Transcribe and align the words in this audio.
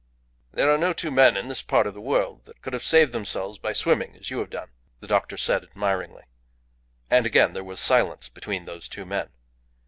"There 0.51 0.71
are 0.73 0.79
no 0.79 0.93
two 0.93 1.11
men 1.11 1.37
in 1.37 1.47
this 1.47 1.61
part 1.61 1.85
of 1.85 1.93
the 1.93 2.01
world 2.01 2.45
that 2.45 2.63
could 2.63 2.73
have 2.73 2.83
saved 2.83 3.11
themselves 3.11 3.59
by 3.59 3.71
swimming 3.71 4.15
as 4.15 4.31
you 4.31 4.39
have 4.39 4.49
done," 4.49 4.71
the 4.99 5.05
doctor 5.05 5.37
said, 5.37 5.61
admiringly. 5.63 6.23
And 7.11 7.27
again 7.27 7.53
there 7.53 7.63
was 7.63 7.79
silence 7.79 8.27
between 8.27 8.65
those 8.65 8.89
two 8.89 9.05
men. 9.05 9.29